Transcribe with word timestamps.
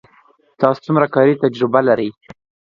تاسو 0.59 0.79
څومره 0.85 1.05
کاري 1.15 1.33
تجربه 1.43 1.79
لرئ 1.87 2.09